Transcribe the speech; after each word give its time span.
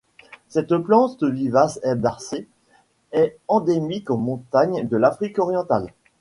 Cette 0.47 0.75
plante 0.77 1.23
vivace 1.23 1.79
herbacée 1.83 2.47
est 3.11 3.37
endémique 3.47 4.09
aux 4.09 4.17
montagnes 4.17 4.87
de 4.87 4.97
l'Afrique 4.97 5.37
orientale. 5.37 5.93